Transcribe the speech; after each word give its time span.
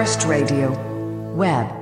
First 0.00 0.24
Radio. 0.24 0.70
Web. 1.34 1.79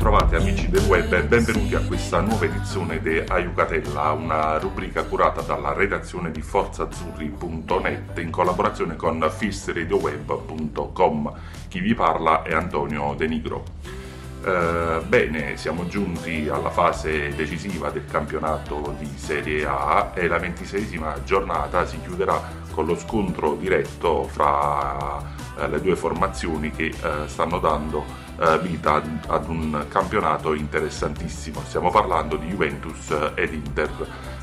Ben 0.00 0.08
ritrovati 0.08 0.36
amici 0.36 0.70
del 0.70 0.86
web 0.86 1.12
e 1.12 1.24
benvenuti 1.24 1.74
a 1.74 1.80
questa 1.80 2.20
nuova 2.20 2.46
edizione 2.46 3.02
di 3.02 3.18
Aiucatella, 3.18 4.12
una 4.12 4.56
rubrica 4.56 5.04
curata 5.04 5.42
dalla 5.42 5.74
redazione 5.74 6.30
di 6.30 6.40
forzazzurri.net 6.40 8.16
in 8.16 8.30
collaborazione 8.30 8.96
con 8.96 9.30
fistradioweb.com. 9.30 11.34
Chi 11.68 11.80
vi 11.80 11.94
parla 11.94 12.44
è 12.44 12.54
Antonio 12.54 13.14
De 13.14 13.26
Nigro. 13.26 13.64
Eh, 14.42 15.02
bene, 15.06 15.58
siamo 15.58 15.86
giunti 15.86 16.48
alla 16.48 16.70
fase 16.70 17.34
decisiva 17.34 17.90
del 17.90 18.06
campionato 18.06 18.94
di 18.98 19.10
Serie 19.16 19.66
A 19.66 20.12
e 20.14 20.28
la 20.28 20.38
ventiseiesima 20.38 21.22
giornata 21.24 21.84
si 21.84 22.00
chiuderà 22.00 22.40
con 22.72 22.86
lo 22.86 22.96
scontro 22.96 23.54
diretto 23.54 24.24
fra 24.24 25.40
le 25.66 25.80
due 25.80 25.96
formazioni 25.96 26.70
che 26.70 26.86
eh, 26.86 26.94
stanno 27.26 27.58
dando 27.58 28.04
eh, 28.38 28.58
vita 28.60 29.02
ad 29.26 29.48
un 29.48 29.86
campionato 29.88 30.54
interessantissimo. 30.54 31.62
Stiamo 31.66 31.90
parlando 31.90 32.36
di 32.36 32.48
Juventus 32.48 33.14
ed 33.34 33.52
Inter, 33.52 33.90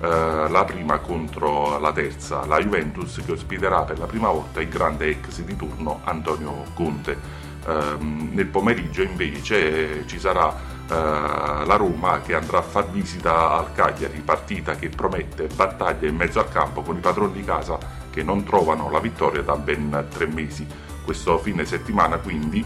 eh, 0.00 0.48
la 0.48 0.64
prima 0.64 0.98
contro 0.98 1.78
la 1.78 1.92
terza, 1.92 2.44
la 2.46 2.58
Juventus 2.58 3.22
che 3.24 3.32
ospiterà 3.32 3.82
per 3.82 3.98
la 3.98 4.06
prima 4.06 4.28
volta 4.28 4.60
il 4.60 4.68
grande 4.68 5.08
ex 5.08 5.40
di 5.40 5.56
turno 5.56 6.00
Antonio 6.04 6.64
Conte. 6.74 7.48
Um, 7.62 8.30
nel 8.32 8.46
pomeriggio 8.46 9.02
invece 9.02 10.06
ci 10.06 10.18
sarà 10.18 10.78
la 10.90 11.76
Roma 11.76 12.20
che 12.20 12.34
andrà 12.34 12.58
a 12.58 12.62
far 12.62 12.88
visita 12.90 13.52
al 13.52 13.72
Cagliari, 13.72 14.22
partita 14.24 14.74
che 14.74 14.88
promette 14.88 15.46
battaglia 15.46 16.08
in 16.08 16.16
mezzo 16.16 16.40
al 16.40 16.48
campo 16.48 16.82
con 16.82 16.96
i 16.96 17.00
padroni 17.00 17.32
di 17.32 17.44
casa 17.44 17.78
che 18.10 18.24
non 18.24 18.42
trovano 18.42 18.90
la 18.90 18.98
vittoria 18.98 19.42
da 19.42 19.54
ben 19.56 20.06
tre 20.10 20.26
mesi. 20.26 20.66
Questo 21.04 21.38
fine 21.38 21.64
settimana 21.64 22.18
quindi 22.18 22.64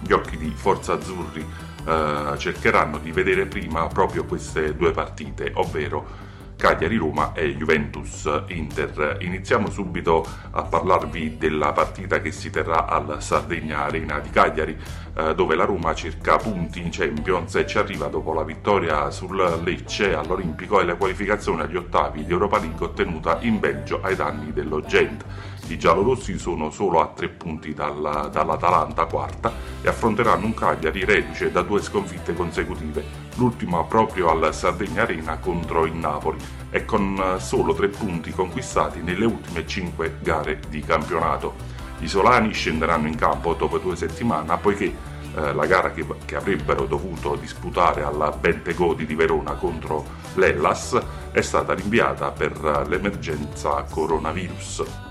gli 0.00 0.12
occhi 0.12 0.36
di 0.36 0.52
Forza 0.54 0.94
Azzurri 0.94 1.44
uh, 1.84 2.36
cercheranno 2.36 2.98
di 2.98 3.12
vedere 3.12 3.46
prima 3.46 3.86
proprio 3.86 4.24
queste 4.24 4.76
due 4.76 4.92
partite, 4.92 5.50
ovvero 5.54 6.26
Cagliari-Roma 6.58 7.34
e 7.34 7.56
Juventus-Inter. 7.56 9.18
Iniziamo 9.20 9.70
subito 9.70 10.26
a 10.50 10.62
parlarvi 10.62 11.36
della 11.38 11.72
partita 11.72 12.20
che 12.20 12.32
si 12.32 12.50
terrà 12.50 12.86
al 12.86 13.22
Sardegna 13.22 13.84
Arena 13.84 14.18
di 14.18 14.30
Cagliari, 14.30 14.76
eh, 15.14 15.34
dove 15.36 15.54
la 15.54 15.64
Roma 15.64 15.94
cerca 15.94 16.36
punti 16.36 16.80
in 16.80 16.90
Champions 16.90 17.54
e 17.54 17.66
ci 17.66 17.78
arriva 17.78 18.08
dopo 18.08 18.34
la 18.34 18.42
vittoria 18.42 19.08
sul 19.10 19.60
Lecce 19.62 20.14
all'Olimpico 20.14 20.80
e 20.80 20.84
la 20.84 20.96
qualificazione 20.96 21.62
agli 21.62 21.76
ottavi 21.76 22.24
di 22.24 22.32
Europa 22.32 22.58
League 22.58 22.84
ottenuta 22.84 23.38
in 23.42 23.60
Belgio 23.60 24.00
ai 24.02 24.16
danni 24.16 24.52
dello 24.52 24.80
Gent. 24.80 25.24
I 25.70 25.78
giallorossi 25.78 26.38
sono 26.38 26.70
solo 26.70 27.02
a 27.02 27.08
tre 27.08 27.28
punti 27.28 27.74
dalla, 27.74 28.30
dall'Atalanta 28.32 29.04
quarta 29.04 29.52
e 29.82 29.88
affronteranno 29.88 30.46
un 30.46 30.54
Cagliari 30.54 31.04
reduce 31.04 31.52
da 31.52 31.60
due 31.60 31.82
sconfitte 31.82 32.32
consecutive, 32.32 33.04
l'ultima 33.34 33.84
proprio 33.84 34.30
al 34.30 34.54
Sardegna 34.54 35.02
Arena 35.02 35.36
contro 35.36 35.84
il 35.84 35.92
Napoli 35.92 36.38
e 36.70 36.86
con 36.86 37.36
solo 37.38 37.74
tre 37.74 37.88
punti 37.88 38.32
conquistati 38.32 39.02
nelle 39.02 39.26
ultime 39.26 39.66
cinque 39.66 40.16
gare 40.22 40.58
di 40.70 40.80
campionato. 40.80 41.54
I 41.98 42.08
Solani 42.08 42.52
scenderanno 42.54 43.06
in 43.06 43.16
campo 43.16 43.52
dopo 43.52 43.76
due 43.76 43.94
settimane 43.94 44.56
poiché 44.56 44.86
eh, 45.34 45.52
la 45.52 45.66
gara 45.66 45.92
che, 45.92 46.06
che, 46.24 46.36
avrebbero 46.36 46.86
dovuto 46.86 47.36
disputare 47.36 48.02
alla 48.02 48.30
Bentegodi 48.30 49.04
di 49.04 49.14
Verona 49.14 49.52
contro 49.52 50.04
l'Ellas 50.36 50.98
è 51.30 51.42
stata 51.42 51.74
rinviata 51.74 52.30
per 52.30 52.86
l'emergenza 52.88 53.84
coronavirus. 53.90 55.07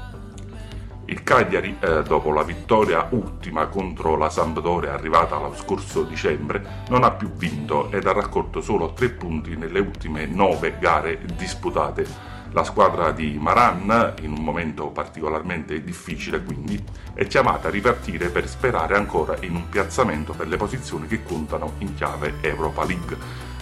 Il 1.10 1.24
Cagliari, 1.24 1.78
eh, 1.80 2.04
dopo 2.04 2.34
la 2.34 2.44
vittoria 2.44 3.08
ultima 3.12 3.68
contro 3.68 4.18
la 4.18 4.30
Sampdoria 4.30 4.92
arrivata 4.92 5.38
lo 5.38 5.56
scorso 5.56 6.04
dicembre, 6.04 6.84
non 6.90 7.06
ha 7.06 7.12
più 7.12 7.32
vinto 7.32 7.90
ed 7.92 8.06
ha 8.06 8.12
raccolto 8.12 8.60
solo 8.60 8.92
tre 8.92 9.08
punti 9.12 9.56
nelle 9.56 9.80
ultime 9.80 10.26
nove 10.26 10.76
gare 10.82 11.18
disputate. 11.38 12.06
La 12.52 12.66
squadra 12.66 13.12
di 13.12 13.38
Maran, 13.40 14.16
in 14.20 14.34
un 14.34 14.44
momento 14.44 14.88
particolarmente 14.88 15.82
difficile 15.82 16.44
quindi, 16.44 16.84
è 17.14 17.26
chiamata 17.26 17.70
a 17.70 17.72
ripartire 17.72 18.28
per 18.28 18.46
sperare 18.50 18.98
ancora 18.98 19.38
in 19.40 19.56
un 19.56 19.70
piazzamento 19.70 20.34
per 20.34 20.50
le 20.50 20.58
posizioni 20.58 21.08
che 21.08 21.24
contano 21.24 21.76
in 21.78 21.96
chiave 21.96 22.34
Europa 22.42 22.84
League. 22.84 23.18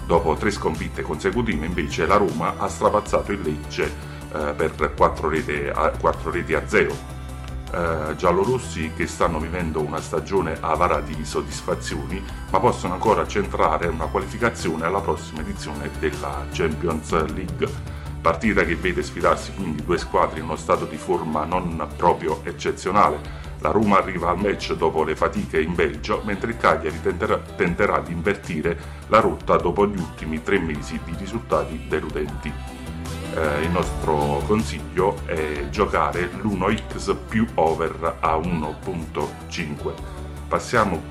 Dopo 0.08 0.34
tre 0.34 0.50
sconfitte 0.50 1.04
consecutive 1.04 1.68
invece 1.68 2.08
la 2.08 2.18
Roma 2.18 2.56
ha 2.58 2.68
strapazzato 2.68 3.32
il 3.32 3.42
Lecce 3.42 3.84
eh, 4.34 4.54
per 4.56 4.94
4 4.96 5.30
reti, 5.30 5.70
a, 5.72 5.92
4 5.92 6.32
reti 6.32 6.56
a 6.56 6.68
0 6.68 7.15
eh, 7.76 8.16
giallorossi 8.16 8.94
che 8.96 9.06
stanno 9.06 9.38
vivendo 9.38 9.82
una 9.82 10.00
stagione 10.00 10.58
avara 10.62 11.02
di 11.02 11.26
soddisfazioni, 11.26 12.24
ma 12.50 12.60
possono 12.60 12.94
ancora 12.94 13.28
centrare 13.28 13.88
una 13.88 14.06
qualificazione 14.06 14.86
alla 14.86 15.02
prossima 15.02 15.42
edizione 15.42 15.92
della 16.00 16.46
Champions 16.52 17.12
League. 17.34 17.68
Partita 18.22 18.64
che 18.64 18.76
vede 18.78 19.04
sfidarsi 19.04 19.52
quindi 19.54 19.84
due 19.84 19.98
squadre 19.98 20.40
in 20.40 20.46
uno 20.46 20.56
stato 20.56 20.86
di 20.86 20.96
forma 20.96 21.44
non 21.44 21.86
proprio 21.98 22.40
eccezionale. 22.46 23.44
La 23.60 23.72
Roma 23.72 23.98
arriva 23.98 24.30
al 24.30 24.40
match 24.40 24.74
dopo 24.74 25.04
le 25.04 25.16
fatiche 25.16 25.60
in 25.60 25.76
Belgio, 25.76 26.22
mentre 26.24 26.52
il 26.52 26.58
Cagliari 26.58 27.02
tenterà, 27.02 27.38
tenterà 27.58 28.00
di 28.00 28.14
invertire 28.14 28.78
la 29.08 29.20
rotta 29.20 29.58
dopo 29.58 29.86
gli 29.86 30.00
ultimi 30.00 30.42
tre 30.42 30.60
mesi 30.60 30.98
di 31.04 31.14
risultati 31.18 31.88
deludenti 31.90 32.76
eh, 33.36 33.64
il 33.64 33.70
nostro 33.70 34.42
consiglio 34.48 35.18
è 35.26 35.70
giocare 35.70 36.30
l'1x 36.42 37.16
più 37.28 37.46
over 37.56 38.18
a 38.20 38.38
1.5. 38.38 39.94
Passiamo 40.48 41.02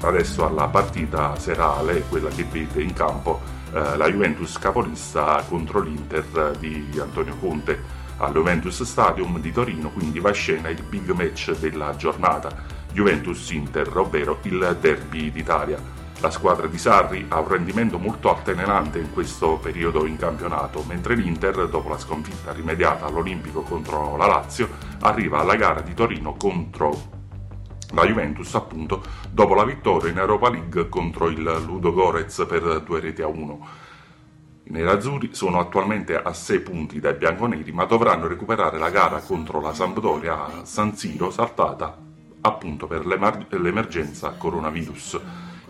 adesso 0.00 0.46
alla 0.46 0.68
partita 0.68 1.36
serale, 1.38 2.04
quella 2.08 2.30
che 2.30 2.44
vede 2.44 2.82
in 2.82 2.92
campo 2.92 3.40
eh, 3.72 3.96
la 3.96 4.08
Juventus 4.08 4.56
capolista 4.58 5.44
contro 5.48 5.80
l'Inter 5.80 6.56
di 6.58 6.88
Antonio 7.00 7.36
Conte. 7.38 8.02
Al 8.18 8.32
Juventus 8.32 8.80
Stadium 8.84 9.40
di 9.40 9.50
Torino 9.50 9.90
quindi 9.90 10.20
va 10.20 10.30
a 10.30 10.32
scena 10.32 10.68
il 10.68 10.82
big 10.82 11.10
match 11.10 11.58
della 11.58 11.96
giornata, 11.96 12.48
Juventus-Inter, 12.92 13.96
ovvero 13.96 14.38
il 14.42 14.76
derby 14.80 15.32
d'Italia. 15.32 16.03
La 16.20 16.30
squadra 16.30 16.66
di 16.66 16.78
Sarri 16.78 17.26
ha 17.28 17.40
un 17.40 17.48
rendimento 17.48 17.98
molto 17.98 18.34
altalenante 18.34 18.98
in 18.98 19.12
questo 19.12 19.58
periodo 19.58 20.06
in 20.06 20.16
campionato, 20.16 20.82
mentre 20.86 21.14
l'Inter, 21.16 21.68
dopo 21.68 21.88
la 21.88 21.98
sconfitta 21.98 22.52
rimediata 22.52 23.04
all'Olimpico 23.06 23.62
contro 23.62 24.16
la 24.16 24.26
Lazio, 24.26 24.68
arriva 25.00 25.40
alla 25.40 25.56
gara 25.56 25.80
di 25.80 25.92
Torino 25.92 26.34
contro 26.34 27.12
la 27.92 28.06
Juventus 28.06 28.52
appunto 28.54 29.02
dopo 29.30 29.54
la 29.54 29.64
vittoria 29.64 30.10
in 30.10 30.18
Europa 30.18 30.50
League 30.50 30.88
contro 30.88 31.28
il 31.28 31.42
Ludo 31.64 31.92
Gorez 31.92 32.44
per 32.48 32.80
due 32.80 33.00
reti 33.00 33.22
a 33.22 33.28
uno. 33.28 33.66
I 34.64 34.70
nerazzurri 34.70 35.34
sono 35.34 35.60
attualmente 35.60 36.16
a 36.16 36.32
6 36.32 36.60
punti 36.60 36.98
dai 36.98 37.14
bianconeri 37.14 37.70
ma 37.70 37.84
dovranno 37.84 38.26
recuperare 38.26 38.78
la 38.78 38.88
gara 38.88 39.20
contro 39.20 39.60
la 39.60 39.74
Sampdoria 39.74 40.46
a 40.46 40.64
San 40.64 40.96
Siro 40.96 41.30
saltata 41.30 41.96
appunto 42.40 42.86
per 42.86 43.04
l'emergenza 43.06 44.30
coronavirus. 44.30 45.20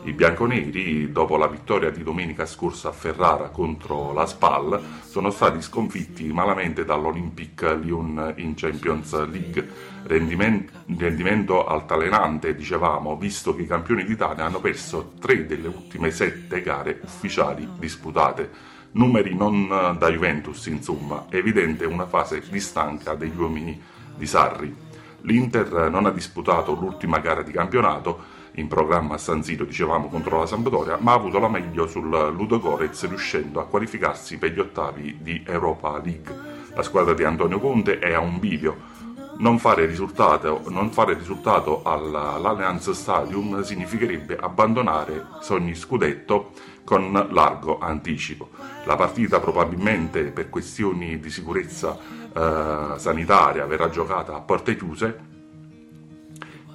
I 0.06 0.12
bianconeri, 0.12 1.10
dopo 1.10 1.38
la 1.38 1.46
vittoria 1.46 1.88
di 1.88 2.02
domenica 2.02 2.44
scorsa 2.44 2.90
a 2.90 2.92
Ferrara 2.92 3.48
contro 3.48 4.12
la 4.12 4.26
Spal, 4.26 4.78
sono 5.02 5.30
stati 5.30 5.62
sconfitti 5.62 6.30
malamente 6.30 6.84
dall'Olympic 6.84 7.62
Lyon 7.80 8.34
in 8.36 8.52
Champions 8.54 9.12
League. 9.30 9.66
Rendimento, 10.02 11.64
altalenante, 11.64 12.54
dicevamo, 12.54 13.16
visto 13.16 13.56
che 13.56 13.62
i 13.62 13.66
campioni 13.66 14.04
d'Italia 14.04 14.44
hanno 14.44 14.60
perso 14.60 15.12
tre 15.18 15.46
delle 15.46 15.68
ultime 15.68 16.10
sette 16.10 16.60
gare 16.60 17.00
ufficiali 17.02 17.66
disputate. 17.78 18.50
Numeri 18.92 19.34
non 19.34 19.96
da 19.98 20.10
Juventus, 20.10 20.66
insomma, 20.66 21.28
evidente 21.30 21.86
una 21.86 22.06
fase 22.06 22.42
di 22.46 22.60
stanca 22.60 23.14
degli 23.14 23.38
uomini 23.38 23.80
di 24.14 24.26
Sarri. 24.26 24.76
L'Inter 25.22 25.88
non 25.90 26.04
ha 26.04 26.10
disputato 26.10 26.74
l'ultima 26.74 27.20
gara 27.20 27.40
di 27.40 27.52
campionato 27.52 28.33
in 28.56 28.68
programma 28.68 29.14
a 29.14 29.18
San 29.18 29.42
Siro, 29.42 29.64
dicevamo, 29.64 30.08
contro 30.08 30.38
la 30.38 30.46
Sampdoria, 30.46 30.98
ma 31.00 31.12
ha 31.12 31.16
avuto 31.16 31.38
la 31.38 31.48
meglio 31.48 31.86
sul 31.86 32.08
Ludo 32.08 32.60
Gorez 32.60 33.06
riuscendo 33.08 33.60
a 33.60 33.66
qualificarsi 33.66 34.38
per 34.38 34.52
gli 34.52 34.60
ottavi 34.60 35.18
di 35.20 35.42
Europa 35.46 36.00
League. 36.02 36.52
La 36.74 36.82
squadra 36.82 37.14
di 37.14 37.24
Antonio 37.24 37.58
Conte 37.58 37.98
è 37.98 38.12
a 38.12 38.20
un 38.20 38.38
bivio. 38.38 38.92
Non 39.36 39.58
fare 39.58 39.86
risultato, 39.86 40.62
non 40.68 40.90
fare 40.90 41.14
risultato 41.14 41.82
all'Allianz 41.82 42.90
Stadium 42.92 43.62
significherebbe 43.62 44.36
abbandonare 44.36 45.26
sogni 45.40 45.74
scudetto 45.74 46.52
con 46.84 47.12
largo 47.30 47.78
anticipo. 47.80 48.50
La 48.84 48.94
partita 48.94 49.40
probabilmente 49.40 50.24
per 50.24 50.50
questioni 50.50 51.18
di 51.18 51.30
sicurezza 51.30 51.98
eh, 52.32 52.98
sanitaria 52.98 53.66
verrà 53.66 53.88
giocata 53.88 54.34
a 54.34 54.40
porte 54.40 54.76
chiuse 54.76 55.32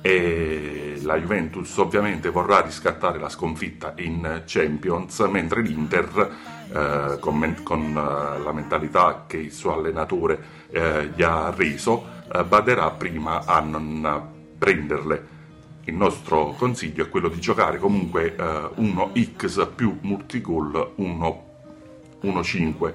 e 0.02 0.89
la 1.04 1.18
Juventus 1.18 1.76
ovviamente 1.78 2.30
vorrà 2.30 2.62
riscattare 2.62 3.20
la 3.20 3.30
sconfitta 3.30 3.94
in 3.98 4.44
Champions, 4.46 5.20
mentre 5.30 5.62
l'Inter, 5.62 6.36
eh, 6.72 7.18
con, 7.20 7.56
con 7.64 7.82
uh, 7.90 8.44
la 8.44 8.52
mentalità 8.54 9.26
che 9.28 9.38
il 9.38 9.52
suo 9.52 9.74
allenatore 9.74 10.68
eh, 10.72 11.12
gli 11.16 11.24
ha 11.24 11.52
reso, 11.56 12.06
eh, 12.32 12.44
baderà 12.44 12.92
prima 12.92 13.46
a 13.46 13.60
non 13.60 14.28
prenderle. 14.58 15.38
Il 15.86 15.96
nostro 15.96 16.54
consiglio 16.58 17.04
è 17.04 17.10
quello 17.10 17.30
di 17.30 17.40
giocare 17.40 17.80
comunque 17.80 18.36
1x 18.38 19.62
eh, 19.62 19.68
più 19.68 19.98
multigol 20.02 20.94
1-5 21.00 22.94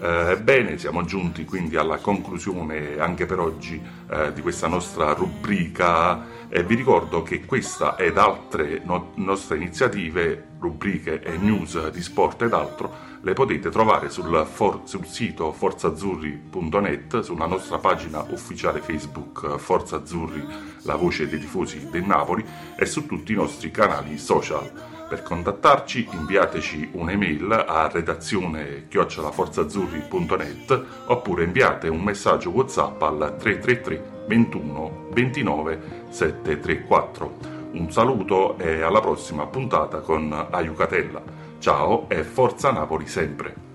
eh, 0.00 0.38
bene, 0.38 0.76
siamo 0.76 1.04
giunti 1.04 1.44
quindi 1.44 1.76
alla 1.76 1.96
conclusione 1.96 2.98
anche 2.98 3.26
per 3.26 3.38
oggi 3.38 3.80
eh, 4.10 4.32
di 4.32 4.42
questa 4.42 4.66
nostra 4.66 5.12
rubrica 5.12 6.43
e 6.56 6.62
vi 6.62 6.76
ricordo 6.76 7.24
che 7.24 7.44
questa 7.44 7.96
ed 7.96 8.16
altre 8.16 8.80
no- 8.84 9.10
nostre 9.14 9.56
iniziative, 9.56 10.50
rubriche 10.60 11.20
e 11.20 11.36
news 11.36 11.88
di 11.88 12.00
sport 12.00 12.42
ed 12.42 12.52
altro 12.52 12.94
le 13.22 13.32
potete 13.32 13.70
trovare 13.70 14.08
sul, 14.08 14.46
for- 14.46 14.82
sul 14.84 15.04
sito 15.04 15.50
forzazzurri.net, 15.50 17.22
sulla 17.22 17.46
nostra 17.46 17.78
pagina 17.78 18.24
ufficiale 18.30 18.80
Facebook 18.80 19.56
Forza 19.56 19.96
Azzurri, 19.96 20.46
la 20.82 20.94
voce 20.94 21.26
dei 21.26 21.40
tifosi 21.40 21.88
del 21.90 22.04
Napoli 22.04 22.44
e 22.76 22.86
su 22.86 23.04
tutti 23.04 23.32
i 23.32 23.36
nostri 23.36 23.72
canali 23.72 24.16
social. 24.16 24.70
Per 25.14 25.22
contattarci 25.22 26.08
inviateci 26.10 26.88
un'email 26.90 27.52
a 27.68 27.88
redazione 27.88 28.88
chiocciolaforzazzurri.net 28.88 30.84
oppure 31.06 31.44
inviate 31.44 31.86
un 31.86 32.00
messaggio 32.00 32.50
WhatsApp 32.50 33.00
al 33.00 33.36
333 33.38 34.24
21 34.26 35.10
29 35.12 35.80
734. 36.08 37.36
Un 37.74 37.92
saluto 37.92 38.58
e 38.58 38.82
alla 38.82 39.00
prossima 39.00 39.46
puntata 39.46 40.00
con 40.00 40.48
Aiucatella. 40.50 41.22
Ciao 41.60 42.08
e 42.08 42.24
forza 42.24 42.72
Napoli 42.72 43.06
sempre! 43.06 43.73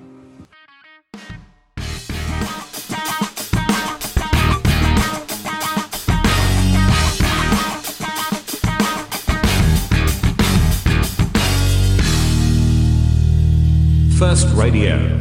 First 14.29 14.53
Radio. 14.53 15.18